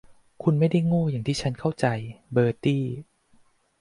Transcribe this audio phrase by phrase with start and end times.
[0.43, 1.85] คุณไม่ได้โง่อย่างที่ฉันเข้าใจ
[2.33, 2.83] เบอร์ตี้